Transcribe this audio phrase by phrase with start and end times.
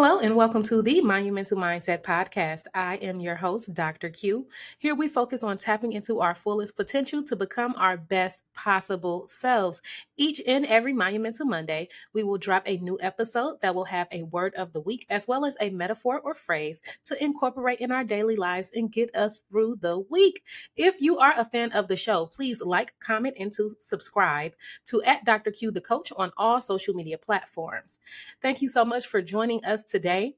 [0.00, 2.66] Hello, and welcome to the Monumental Mindset Podcast.
[2.72, 4.10] I am your host, Dr.
[4.10, 4.46] Q.
[4.78, 9.82] Here we focus on tapping into our fullest potential to become our best possible selves.
[10.16, 14.22] Each and every Monumental Monday, we will drop a new episode that will have a
[14.22, 18.04] word of the week as well as a metaphor or phrase to incorporate in our
[18.04, 20.44] daily lives and get us through the week.
[20.76, 24.52] If you are a fan of the show, please like, comment, and to subscribe
[24.86, 25.50] to at Dr.
[25.50, 27.98] Q the Coach on all social media platforms.
[28.40, 30.34] Thank you so much for joining us us today.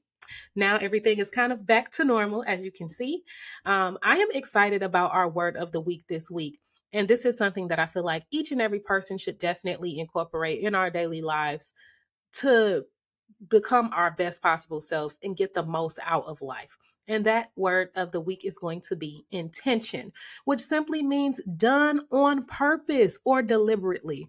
[0.55, 3.23] Now everything is kind of back to normal, as you can see.
[3.67, 6.61] Um, I am excited about our word of the week this week.
[6.93, 10.61] And this is something that I feel like each and every person should definitely incorporate
[10.61, 11.73] in our daily lives
[12.35, 12.85] to
[13.49, 16.77] become our best possible selves and get the most out of life.
[17.09, 20.13] And that word of the week is going to be intention,
[20.45, 24.29] which simply means done on purpose or deliberately.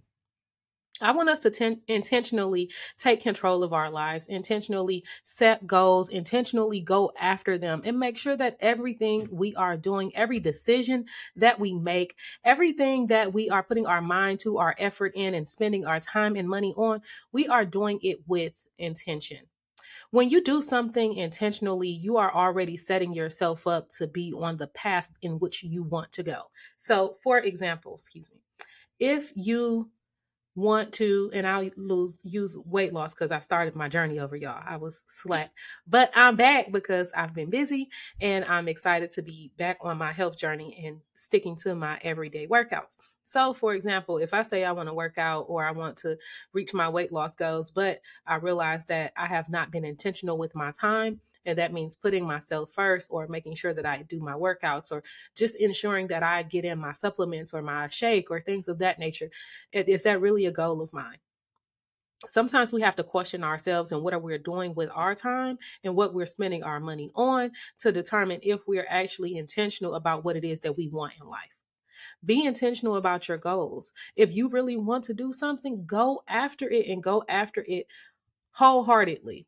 [1.02, 6.82] I want us to ten- intentionally take control of our lives, intentionally set goals, intentionally
[6.82, 11.74] go after them, and make sure that everything we are doing, every decision that we
[11.74, 16.00] make, everything that we are putting our mind to, our effort in, and spending our
[16.00, 19.40] time and money on, we are doing it with intention.
[20.12, 24.68] When you do something intentionally, you are already setting yourself up to be on the
[24.68, 26.44] path in which you want to go.
[26.78, 28.42] So, for example, excuse me,
[29.00, 29.90] if you
[30.56, 34.62] want to, and I'll lose use weight loss because I've started my journey over y'all.
[34.66, 35.52] I was slack,
[35.88, 40.12] but I'm back because I've been busy and I'm excited to be back on my
[40.12, 42.98] health journey and sticking to my everyday workouts.
[43.32, 46.18] So, for example, if I say I want to work out or I want to
[46.52, 50.54] reach my weight loss goals, but I realize that I have not been intentional with
[50.54, 54.34] my time, and that means putting myself first or making sure that I do my
[54.34, 55.02] workouts or
[55.34, 59.00] just ensuring that I get in my supplements or my shake or things of that
[59.00, 59.30] nature,
[59.72, 61.20] is that really a goal of mine?
[62.28, 65.96] sometimes we have to question ourselves and what are we doing with our time and
[65.96, 70.44] what we're spending our money on to determine if we're actually intentional about what it
[70.44, 71.61] is that we want in life
[72.24, 73.94] be intentional about your goals.
[74.16, 77.88] If you really want to do something, go after it and go after it
[78.52, 79.48] wholeheartedly.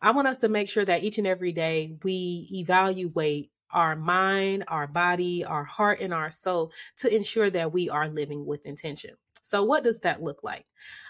[0.00, 4.64] I want us to make sure that each and every day we evaluate our mind,
[4.68, 9.12] our body, our heart, and our soul to ensure that we are living with intention.
[9.52, 10.64] So, what does that look like?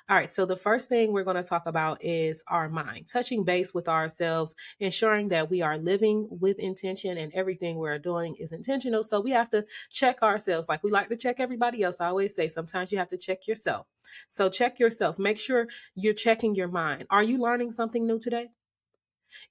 [0.09, 3.45] All right, so the first thing we're going to talk about is our mind, touching
[3.45, 8.51] base with ourselves, ensuring that we are living with intention and everything we're doing is
[8.51, 9.05] intentional.
[9.05, 12.01] So we have to check ourselves like we like to check everybody else.
[12.01, 13.87] I always say sometimes you have to check yourself.
[14.29, 15.21] So check yourself.
[15.21, 17.07] Make sure you're checking your mind.
[17.11, 18.49] Are you learning something new today?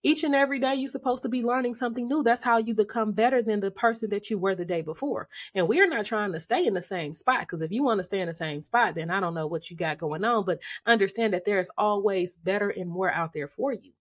[0.03, 2.23] Each and every day, you're supposed to be learning something new.
[2.23, 5.27] That's how you become better than the person that you were the day before.
[5.55, 8.03] And we're not trying to stay in the same spot because if you want to
[8.03, 10.61] stay in the same spot, then I don't know what you got going on, but
[10.85, 13.93] understand that there's always better and more out there for you.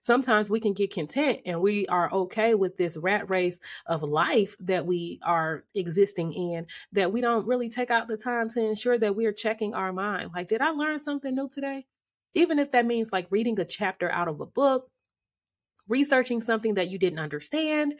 [0.00, 4.56] Sometimes we can get content and we are okay with this rat race of life
[4.60, 8.98] that we are existing in, that we don't really take out the time to ensure
[8.98, 10.30] that we're checking our mind.
[10.34, 11.86] Like, did I learn something new today?
[12.34, 14.90] Even if that means like reading a chapter out of a book,
[15.88, 17.94] researching something that you didn't understand,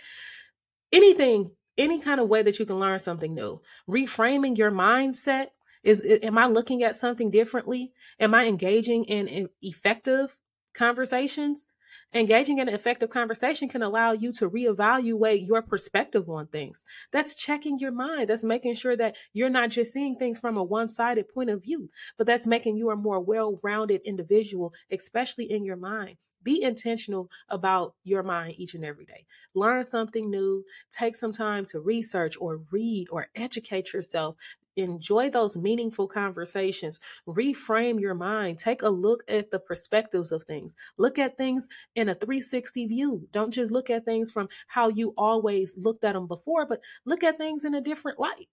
[0.92, 5.48] anything, any kind of way that you can learn something new, reframing your mindset.
[5.82, 7.92] Is am I looking at something differently?
[8.18, 10.38] Am I engaging in, in effective
[10.72, 11.66] conversations?
[12.14, 16.84] Engaging in an effective conversation can allow you to reevaluate your perspective on things.
[17.10, 18.28] That's checking your mind.
[18.28, 21.64] That's making sure that you're not just seeing things from a one sided point of
[21.64, 26.16] view, but that's making you a more well rounded individual, especially in your mind.
[26.44, 29.26] Be intentional about your mind each and every day.
[29.54, 30.64] Learn something new.
[30.92, 34.36] Take some time to research or read or educate yourself
[34.76, 40.76] enjoy those meaningful conversations reframe your mind take a look at the perspectives of things.
[40.98, 43.28] Look at things in a 360 view.
[43.32, 47.22] Don't just look at things from how you always looked at them before but look
[47.22, 48.46] at things in a different light.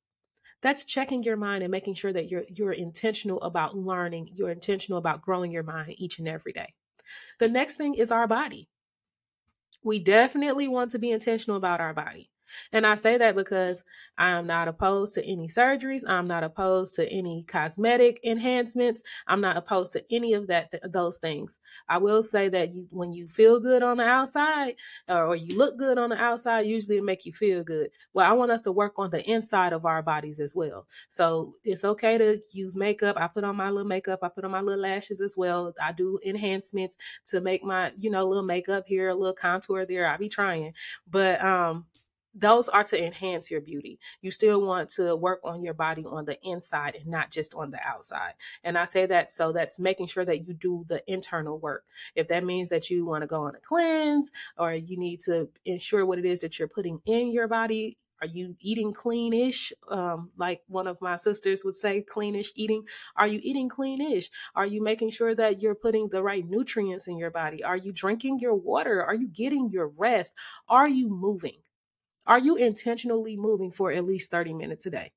[0.61, 4.29] That's checking your mind and making sure that you're you're intentional about learning.
[4.35, 6.73] You're intentional about growing your mind each and every day.
[7.39, 8.69] The next thing is our body.
[9.83, 12.29] We definitely want to be intentional about our body
[12.71, 13.83] and I say that because
[14.17, 16.03] I am not opposed to any surgeries.
[16.07, 19.03] I'm not opposed to any cosmetic enhancements.
[19.27, 21.59] I'm not opposed to any of that th- those things.
[21.89, 24.75] I will say that you, when you feel good on the outside
[25.07, 27.89] or, or you look good on the outside, usually it make you feel good.
[28.13, 30.87] Well, I want us to work on the inside of our bodies as well.
[31.09, 33.17] So it's okay to use makeup.
[33.19, 34.19] I put on my little makeup.
[34.23, 35.73] I put on my little lashes as well.
[35.81, 40.07] I do enhancements to make my, you know, little makeup here, a little contour there.
[40.07, 40.73] I be trying,
[41.09, 41.85] but um
[42.33, 43.99] those are to enhance your beauty.
[44.21, 47.71] You still want to work on your body on the inside and not just on
[47.71, 48.33] the outside.
[48.63, 51.83] And I say that so that's making sure that you do the internal work.
[52.15, 55.49] If that means that you want to go on a cleanse or you need to
[55.65, 59.71] ensure what it is that you're putting in your body, are you eating cleanish?
[59.89, 62.83] Um, like one of my sisters would say, cleanish eating.
[63.15, 64.29] Are you eating cleanish?
[64.55, 67.63] Are you making sure that you're putting the right nutrients in your body?
[67.63, 69.03] Are you drinking your water?
[69.03, 70.33] Are you getting your rest?
[70.69, 71.57] Are you moving?
[72.31, 75.11] Are you intentionally moving for at least 30 minutes a day?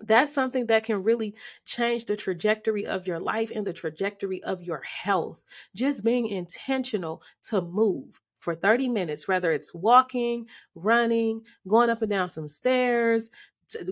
[0.00, 4.64] That's something that can really change the trajectory of your life and the trajectory of
[4.64, 5.44] your health.
[5.76, 12.10] Just being intentional to move for 30 minutes, whether it's walking, running, going up and
[12.10, 13.30] down some stairs,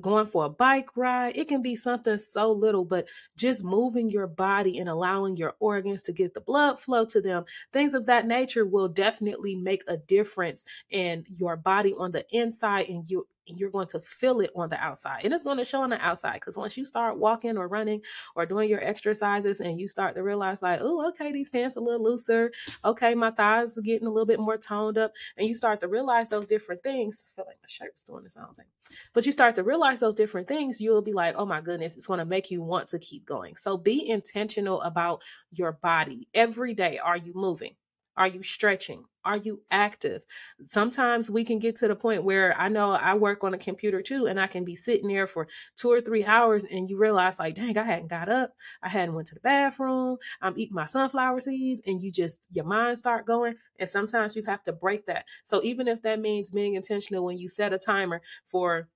[0.00, 1.36] going for a bike ride.
[1.36, 6.02] It can be something so little, but just moving your body and allowing your organs
[6.04, 9.96] to get the blood flow to them, things of that nature will definitely make a
[9.96, 14.68] difference in your body on the inside and you you're going to feel it on
[14.68, 17.56] the outside and it's going to show on the outside because once you start walking
[17.56, 18.00] or running
[18.36, 21.80] or doing your exercises and you start to realize like oh okay these pants a
[21.80, 22.50] little looser.
[22.84, 25.88] Okay my thighs are getting a little bit more toned up and you start to
[25.88, 28.66] realize those different things I feel like my shirt's doing this own thing
[29.12, 32.06] but you start to realize those different things you'll be like oh my goodness it's
[32.06, 33.56] going to make you want to keep going.
[33.56, 36.98] So be intentional about your body every day.
[36.98, 37.74] Are you moving
[38.16, 39.04] are you stretching?
[39.24, 40.22] Are you active?
[40.68, 44.02] Sometimes we can get to the point where I know I work on a computer
[44.02, 47.38] too, and I can be sitting there for two or three hours, and you realize,
[47.38, 48.52] like, dang, I hadn't got up,
[48.82, 52.66] I hadn't went to the bathroom, I'm eating my sunflower seeds, and you just your
[52.66, 53.54] mind start going.
[53.78, 55.24] And sometimes you have to break that.
[55.44, 58.88] So even if that means being intentional when you set a timer for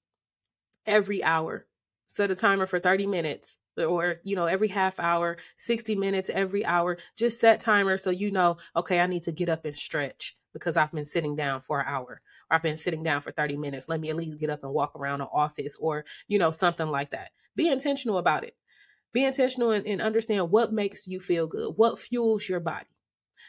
[0.87, 1.67] every hour,
[2.07, 6.65] set a timer for 30 minutes or you know every half hour 60 minutes every
[6.65, 10.37] hour just set timer so you know okay i need to get up and stretch
[10.53, 12.21] because i've been sitting down for an hour.
[12.51, 13.89] Or i've been sitting down for 30 minutes.
[13.89, 16.89] Let me at least get up and walk around the office or you know something
[16.89, 17.31] like that.
[17.57, 18.57] Be intentional about it.
[19.13, 22.87] Be intentional and, and understand what makes you feel good what fuels your body.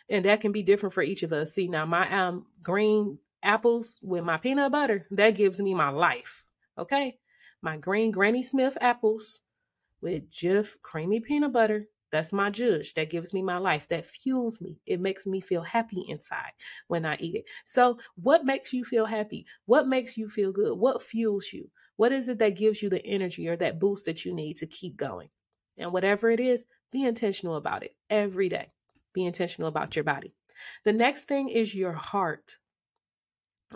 [0.09, 1.53] And that can be different for each of us.
[1.53, 6.43] See now my um green apples with my peanut butter that gives me my life
[6.79, 7.17] okay?
[7.61, 9.41] My green granny smith apples
[10.01, 11.87] with Jif creamy peanut butter.
[12.11, 12.95] That's my judge.
[12.95, 13.87] That gives me my life.
[13.89, 14.79] That fuels me.
[14.85, 16.51] It makes me feel happy inside
[16.87, 17.45] when I eat it.
[17.65, 19.45] So, what makes you feel happy?
[19.65, 20.73] What makes you feel good?
[20.77, 21.69] What fuels you?
[21.97, 24.65] What is it that gives you the energy or that boost that you need to
[24.65, 25.29] keep going?
[25.77, 28.71] And whatever it is, be intentional about it every day.
[29.13, 30.33] Be intentional about your body.
[30.83, 32.57] The next thing is your heart.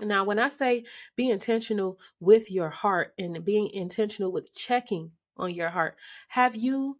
[0.01, 0.85] Now, when I say
[1.15, 5.95] be intentional with your heart and being intentional with checking on your heart.
[6.29, 6.97] Have you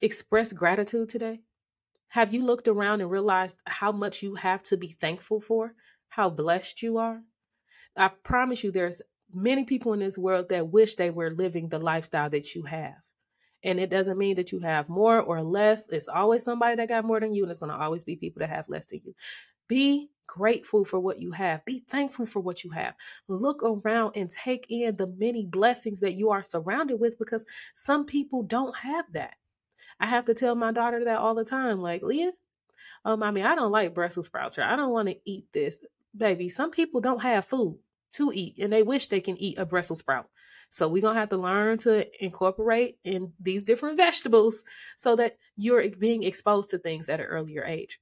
[0.00, 1.40] expressed gratitude today?
[2.08, 5.74] Have you looked around and realized how much you have to be thankful for?
[6.08, 7.22] How blessed you are?
[7.96, 9.00] I promise you, there's
[9.32, 12.96] many people in this world that wish they were living the lifestyle that you have.
[13.64, 15.88] And it doesn't mean that you have more or less.
[15.88, 18.40] It's always somebody that got more than you, and it's going to always be people
[18.40, 19.14] that have less than you.
[19.72, 21.64] Be grateful for what you have.
[21.64, 22.92] Be thankful for what you have.
[23.26, 28.04] Look around and take in the many blessings that you are surrounded with because some
[28.04, 29.36] people don't have that.
[29.98, 32.32] I have to tell my daughter that all the time like, Leah,
[33.06, 35.82] um, I mean, I don't like Brussels sprouts or I don't want to eat this.
[36.14, 37.78] Baby, some people don't have food
[38.12, 40.28] to eat and they wish they can eat a Brussels sprout.
[40.68, 44.64] So we're going to have to learn to incorporate in these different vegetables
[44.98, 48.00] so that you're being exposed to things at an earlier age.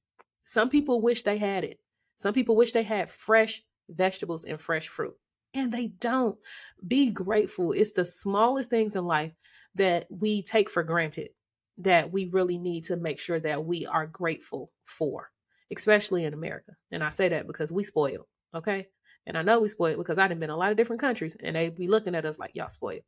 [0.51, 1.79] Some people wish they had it.
[2.17, 5.15] Some people wish they had fresh vegetables and fresh fruit,
[5.53, 6.37] and they don't.
[6.85, 7.71] Be grateful.
[7.71, 9.31] It's the smallest things in life
[9.75, 11.29] that we take for granted
[11.77, 15.31] that we really need to make sure that we are grateful for,
[15.73, 16.73] especially in America.
[16.91, 18.89] And I say that because we spoiled, okay?
[19.25, 21.55] And I know we spoiled because I've been in a lot of different countries and
[21.55, 23.03] they be looking at us like, y'all spoiled.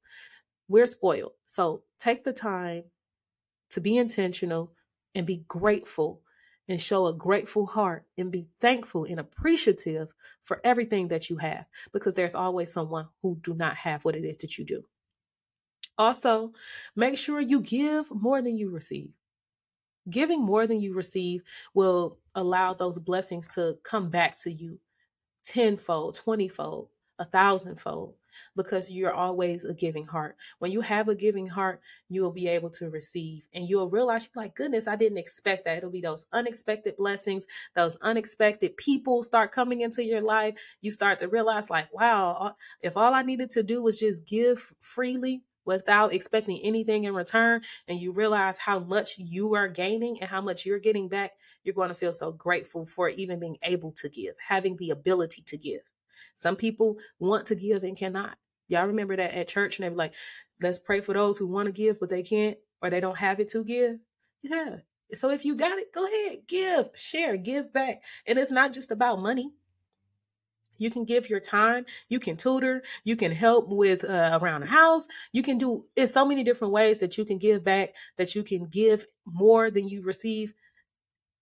[0.70, 1.34] We're spoiled.
[1.48, 2.86] So take the time
[3.72, 4.72] to be intentional
[5.14, 6.22] and be grateful
[6.68, 11.66] and show a grateful heart and be thankful and appreciative for everything that you have
[11.92, 14.84] because there's always someone who do not have what it is that you do.
[15.98, 16.54] Also,
[16.96, 19.12] make sure you give more than you receive.
[20.10, 21.44] Giving more than you receive
[21.74, 24.80] will allow those blessings to come back to you
[25.44, 26.88] tenfold, twentyfold,
[27.20, 28.16] a thousandfold
[28.56, 30.36] because you're always a giving heart.
[30.60, 34.24] When you have a giving heart, you will be able to receive and you'll realize
[34.34, 35.78] you're like, goodness, I didn't expect that.
[35.78, 40.56] It'll be those unexpected blessings, those unexpected people start coming into your life.
[40.82, 44.74] You start to realize, like, wow, if all I needed to do was just give
[44.82, 50.30] freely, without expecting anything in return and you realize how much you are gaining and
[50.30, 51.32] how much you're getting back,
[51.64, 55.42] you're going to feel so grateful for even being able to give, having the ability
[55.44, 55.82] to give.
[56.36, 58.38] Some people want to give and cannot.
[58.68, 60.14] Y'all remember that at church and they be like,
[60.62, 63.40] let's pray for those who want to give, but they can't or they don't have
[63.40, 64.00] it to give.
[64.42, 64.78] Yeah.
[65.14, 68.02] So if you got it, go ahead, give, share, give back.
[68.26, 69.52] And it's not just about money.
[70.78, 71.86] You can give your time.
[72.10, 72.82] You can tutor.
[73.04, 75.08] You can help with uh, around the house.
[75.32, 77.94] You can do it's so many different ways that you can give back.
[78.18, 80.54] That you can give more than you receive,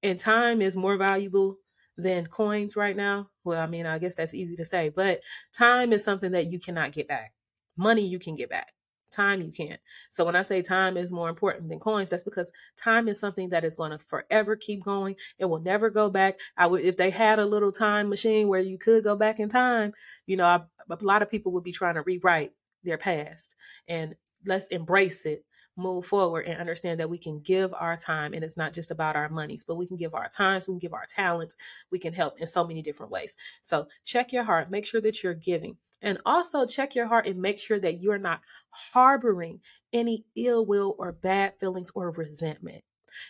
[0.03, 1.57] and time is more valuable
[1.97, 3.29] than coins right now.
[3.43, 5.21] Well, I mean, I guess that's easy to say, but
[5.53, 7.33] time is something that you cannot get back.
[7.77, 8.73] Money you can get back.
[9.11, 9.79] Time you can't.
[10.09, 13.49] So when I say time is more important than coins, that's because time is something
[13.49, 15.17] that is going to forever keep going.
[15.37, 16.39] It will never go back.
[16.55, 19.49] I would if they had a little time machine where you could go back in
[19.49, 19.91] time,
[20.27, 23.53] you know, I, a lot of people would be trying to rewrite their past.
[23.89, 25.43] And let's embrace it
[25.77, 29.15] move forward and understand that we can give our time and it's not just about
[29.15, 31.55] our monies but we can give our times we can give our talents
[31.91, 35.23] we can help in so many different ways so check your heart make sure that
[35.23, 39.59] you're giving and also check your heart and make sure that you're not harboring
[39.93, 42.83] any ill will or bad feelings or resentment.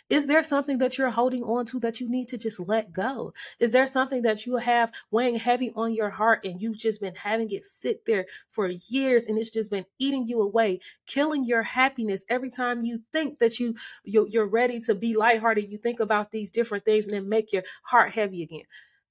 [0.10, 3.34] Is there something that you're holding on to that you need to just let go?
[3.60, 7.16] Is there something that you have weighing heavy on your heart and you've just been
[7.16, 11.64] having it sit there for years and it's just been eating you away, killing your
[11.64, 16.32] happiness every time you think that you you're ready to be lighthearted, you think about
[16.32, 18.64] these different things and then make your heart heavy again.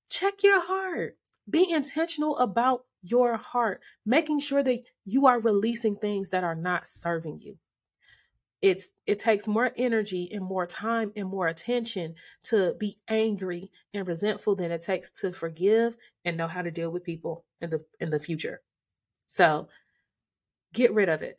[0.09, 1.17] Check your heart.
[1.49, 6.87] Be intentional about your heart, making sure that you are releasing things that are not
[6.87, 7.57] serving you.
[8.63, 12.15] It's it takes more energy and more time and more attention
[12.45, 16.91] to be angry and resentful than it takes to forgive and know how to deal
[16.91, 18.61] with people in the in the future.
[19.29, 19.69] So
[20.75, 21.37] get rid of it.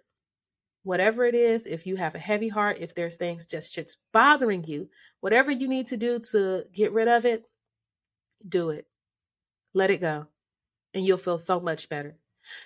[0.83, 4.63] Whatever it is, if you have a heavy heart, if there's things just just bothering
[4.63, 7.45] you, whatever you need to do to get rid of it,
[8.47, 8.87] do it.
[9.73, 10.27] Let it go
[10.93, 12.17] and you'll feel so much better.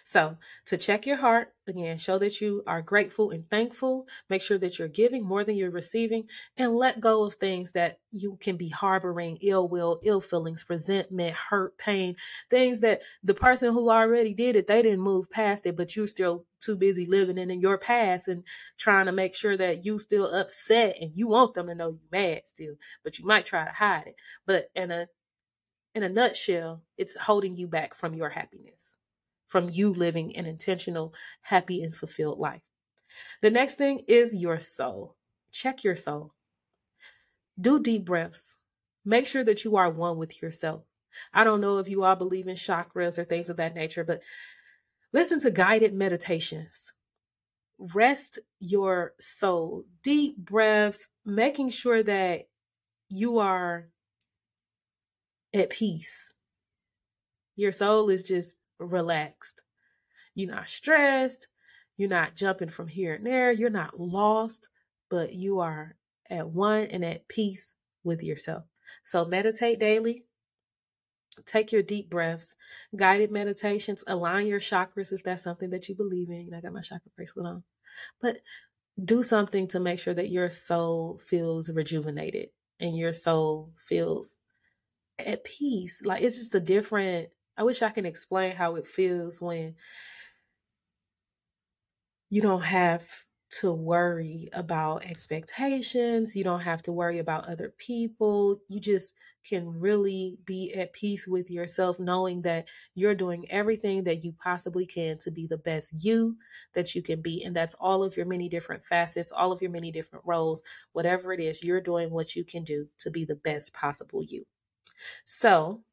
[0.03, 4.07] So, to check your heart, again, show that you are grateful and thankful.
[4.29, 6.27] Make sure that you're giving more than you're receiving
[6.57, 11.35] and let go of things that you can be harboring ill will, ill feelings, resentment,
[11.35, 12.15] hurt, pain,
[12.49, 16.07] things that the person who already did it, they didn't move past it, but you're
[16.07, 18.43] still too busy living in your past and
[18.77, 21.99] trying to make sure that you still upset and you want them to know you
[22.11, 24.15] mad still, but you might try to hide it.
[24.45, 25.07] But in a
[25.93, 28.94] in a nutshell, it's holding you back from your happiness,
[29.55, 32.59] from you living an intentional, happy, and fulfilled life.
[33.41, 35.15] The next thing is your soul.
[35.49, 36.33] Check your soul.
[37.57, 38.57] Do deep breaths.
[39.05, 40.81] Make sure that you are one with yourself.
[41.33, 44.23] I don't know if you all believe in chakras or things of that nature, but
[45.13, 46.91] listen to guided meditations.
[47.77, 49.85] Rest your soul.
[50.03, 52.49] Deep breaths, making sure that
[53.07, 53.87] you are
[55.53, 56.29] at peace.
[57.55, 59.61] Your soul is just relaxed.
[60.33, 61.47] You're not stressed.
[61.97, 63.51] You're not jumping from here and there.
[63.51, 64.69] You're not lost,
[65.09, 65.95] but you are
[66.29, 68.63] at one and at peace with yourself.
[69.03, 70.25] So meditate daily.
[71.45, 72.55] Take your deep breaths,
[72.95, 76.53] guided meditations, align your chakras if that's something that you believe in.
[76.55, 77.63] I got my chakra bracelet on.
[78.21, 78.37] But
[79.03, 84.37] do something to make sure that your soul feels rejuvenated and your soul feels
[85.19, 86.01] at peace.
[86.03, 89.75] Like it's just a different I wish I can explain how it feels when
[92.29, 93.07] you don't have
[93.61, 96.35] to worry about expectations.
[96.35, 98.59] You don't have to worry about other people.
[98.67, 99.13] You just
[99.47, 104.85] can really be at peace with yourself, knowing that you're doing everything that you possibly
[104.85, 106.35] can to be the best you
[106.73, 107.43] that you can be.
[107.43, 111.31] And that's all of your many different facets, all of your many different roles, whatever
[111.31, 114.45] it is, you're doing what you can do to be the best possible you.
[115.25, 115.83] So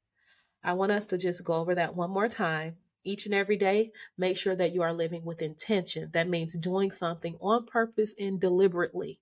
[0.64, 2.76] I want us to just go over that one more time.
[3.04, 6.10] Each and every day, make sure that you are living with intention.
[6.12, 9.18] That means doing something on purpose and deliberately.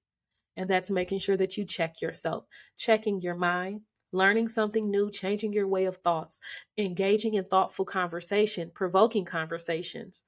[0.57, 2.45] And that's making sure that you check yourself,
[2.77, 3.83] checking your mind,
[4.13, 6.41] learning something new, changing your way of thoughts,
[6.77, 10.25] engaging in thoughtful conversation, provoking conversations,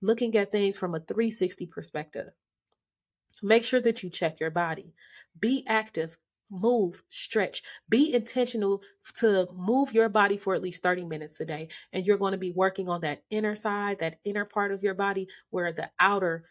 [0.00, 2.30] looking at things from a 360 perspective.
[3.42, 4.94] Make sure that you check your body.
[5.38, 6.18] Be active,
[6.50, 7.62] move, stretch.
[7.88, 8.82] Be intentional
[9.16, 11.68] to move your body for at least 30 minutes a day.
[11.92, 14.94] And you're going to be working on that inner side, that inner part of your
[14.94, 16.44] body where the outer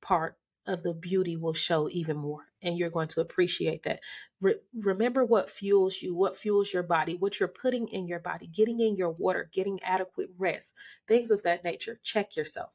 [0.00, 2.44] part of the beauty will show even more.
[2.62, 4.00] And you're going to appreciate that.
[4.40, 8.46] Re- remember what fuels you, what fuels your body, what you're putting in your body,
[8.46, 10.74] getting in your water, getting adequate rest,
[11.08, 11.98] things of that nature.
[12.04, 12.70] Check yourself.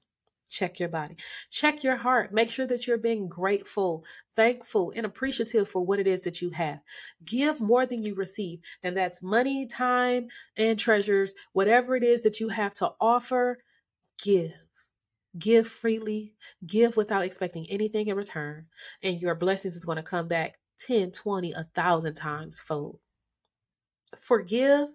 [0.49, 1.17] Check your body,
[1.49, 2.33] check your heart.
[2.33, 6.49] Make sure that you're being grateful, thankful, and appreciative for what it is that you
[6.51, 6.79] have.
[7.23, 11.33] Give more than you receive, and that's money, time, and treasures.
[11.53, 13.59] Whatever it is that you have to offer,
[14.23, 14.53] give.
[15.37, 16.33] Give freely,
[16.65, 18.65] give without expecting anything in return,
[19.03, 22.99] and your blessings is going to come back 10, 20, a thousand times fold.
[24.19, 24.87] Forgive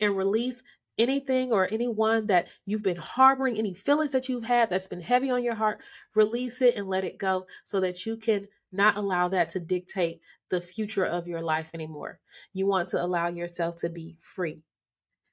[0.00, 0.62] and release
[0.98, 5.30] anything or anyone that you've been harboring, any feelings that you've had that's been heavy
[5.30, 5.80] on your heart,
[6.14, 10.20] release it and let it go so that you can not allow that to dictate
[10.50, 12.20] the future of your life anymore.
[12.52, 14.62] You want to allow yourself to be free.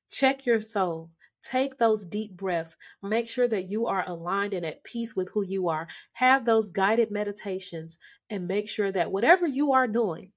[0.10, 1.10] Check your soul.
[1.44, 2.76] Take those deep breaths.
[3.02, 5.88] Make sure that you are aligned and at peace with who you are.
[6.14, 7.98] Have those guided meditations
[8.30, 10.32] and make sure that whatever you are doing,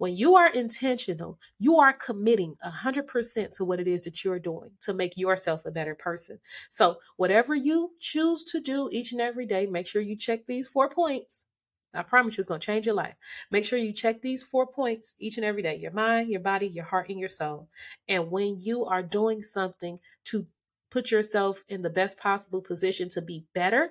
[0.00, 4.70] when you are intentional, you are committing 100% to what it is that you're doing
[4.80, 6.38] to make yourself a better person.
[6.70, 10.66] So, whatever you choose to do each and every day, make sure you check these
[10.66, 11.44] four points.
[11.92, 13.12] I promise you it's going to change your life.
[13.50, 16.68] Make sure you check these four points each and every day your mind, your body,
[16.68, 17.68] your heart, and your soul.
[18.08, 20.46] And when you are doing something to
[20.90, 23.90] put yourself in the best possible position to be better,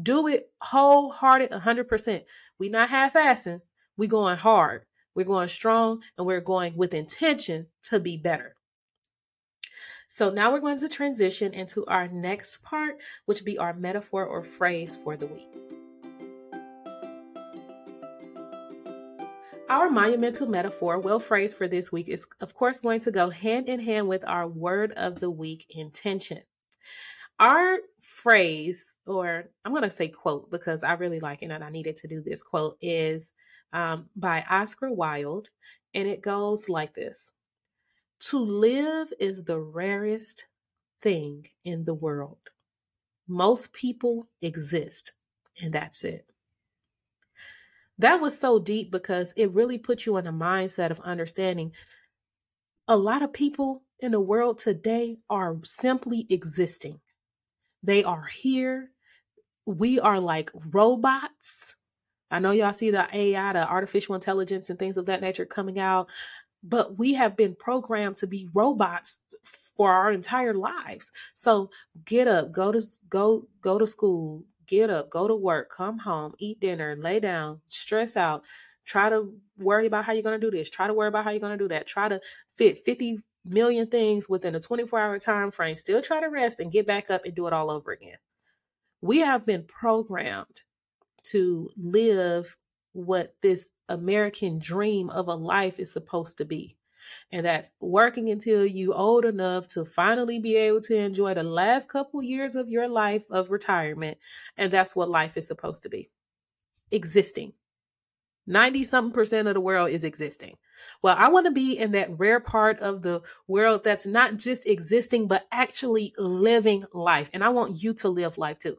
[0.00, 2.24] do it wholehearted 100%.
[2.58, 3.62] we not half assing,
[3.96, 4.84] we going hard.
[5.18, 8.54] We're going strong and we're going with intention to be better.
[10.08, 14.44] So now we're going to transition into our next part, which be our metaphor or
[14.44, 15.50] phrase for the week.
[19.68, 23.68] Our monumental metaphor, well phrase for this week, is of course going to go hand
[23.68, 26.42] in hand with our word of the week intention.
[27.40, 31.70] Our phrase, or I'm going to say quote because I really like it and I
[31.70, 33.32] needed to do this quote, is
[33.72, 35.48] um, by Oscar Wilde,
[35.94, 37.30] and it goes like this
[38.20, 40.44] To live is the rarest
[41.00, 42.38] thing in the world.
[43.28, 45.12] Most people exist,
[45.62, 46.26] and that's it.
[47.98, 51.72] That was so deep because it really put you in a mindset of understanding
[52.88, 57.00] a lot of people in the world today are simply existing.
[57.82, 58.90] They are here.
[59.66, 61.76] We are like robots.
[62.30, 65.78] I know y'all see the AI, the artificial intelligence, and things of that nature coming
[65.78, 66.08] out,
[66.62, 69.20] but we have been programmed to be robots
[69.76, 71.12] for our entire lives.
[71.34, 71.70] So
[72.04, 76.34] get up, go to go go to school, get up, go to work, come home,
[76.38, 78.44] eat dinner, lay down, stress out,
[78.84, 81.30] try to worry about how you're going to do this, try to worry about how
[81.30, 82.20] you're going to do that, try to
[82.56, 86.72] fit 50 million things within a 24 hour time frame, still try to rest and
[86.72, 88.18] get back up and do it all over again.
[89.00, 90.60] We have been programmed
[91.30, 92.56] to live
[92.92, 96.76] what this American dream of a life is supposed to be.
[97.32, 101.88] And that's working until you old enough to finally be able to enjoy the last
[101.88, 104.18] couple years of your life of retirement.
[104.56, 106.10] And that's what life is supposed to be.
[106.90, 107.52] Existing.
[108.46, 110.56] 90 something percent of the world is existing.
[111.02, 114.66] Well, I want to be in that rare part of the world that's not just
[114.66, 117.28] existing, but actually living life.
[117.34, 118.78] And I want you to live life too.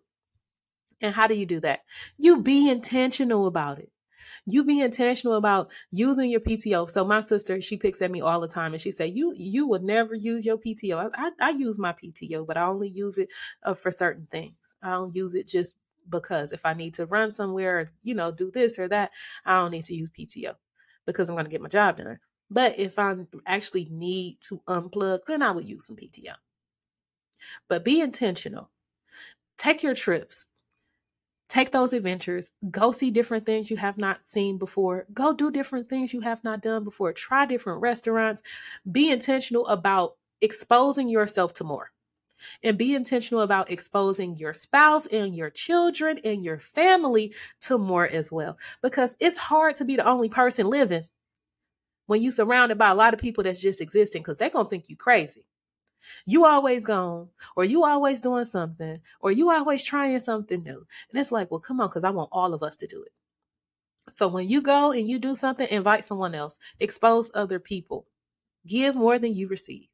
[1.01, 1.81] And how do you do that?
[2.17, 3.91] You be intentional about it.
[4.45, 6.89] You be intentional about using your PTO.
[6.89, 9.67] So my sister, she picks at me all the time, and she said, "You you
[9.67, 13.17] would never use your PTO." I, I, I use my PTO, but I only use
[13.17, 13.29] it
[13.63, 14.55] uh, for certain things.
[14.81, 15.77] I don't use it just
[16.09, 19.11] because if I need to run somewhere, or, you know, do this or that,
[19.45, 20.55] I don't need to use PTO
[21.05, 22.19] because I'm going to get my job done.
[22.49, 26.33] But if I actually need to unplug, then I would use some PTO.
[27.67, 28.71] But be intentional.
[29.57, 30.47] Take your trips
[31.49, 35.89] take those adventures, go see different things you have not seen before, go do different
[35.89, 38.43] things you have not done before, try different restaurants,
[38.89, 41.91] be intentional about exposing yourself to more.
[42.63, 48.07] And be intentional about exposing your spouse and your children and your family to more
[48.07, 48.57] as well.
[48.81, 51.03] Because it's hard to be the only person living
[52.05, 54.69] when you're surrounded by a lot of people that's just existing because they're going to
[54.69, 55.45] think you crazy.
[56.25, 60.85] You always gone, or you always doing something, or you always trying something new.
[61.09, 63.11] And it's like, well, come on, because I want all of us to do it.
[64.09, 68.07] So when you go and you do something, invite someone else, expose other people,
[68.65, 69.87] give more than you receive.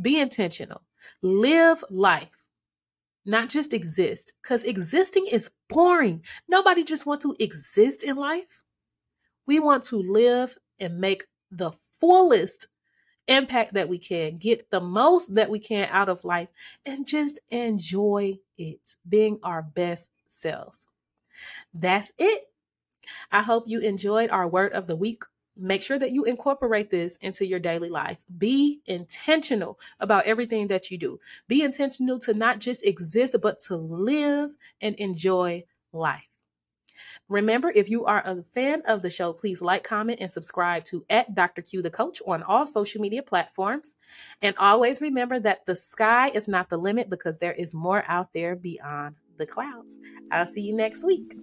[0.00, 0.82] Be intentional,
[1.22, 2.46] live life,
[3.26, 6.22] not just exist, because existing is boring.
[6.48, 8.60] Nobody just wants to exist in life.
[9.46, 12.66] We want to live and make the fullest
[13.28, 16.48] impact that we can, get the most that we can out of life,
[16.84, 20.86] and just enjoy it, being our best selves.
[21.72, 22.44] That's it.
[23.30, 25.24] I hope you enjoyed our word of the week
[25.56, 28.24] make sure that you incorporate this into your daily life.
[28.36, 31.20] Be intentional about everything that you do.
[31.48, 36.28] Be intentional to not just exist, but to live and enjoy life.
[37.28, 41.04] Remember, if you are a fan of the show, please like, comment, and subscribe to
[41.10, 41.62] at Dr.
[41.62, 43.96] Q the Coach on all social media platforms.
[44.42, 48.32] And always remember that the sky is not the limit because there is more out
[48.32, 49.98] there beyond the clouds.
[50.30, 51.34] I'll see you next week.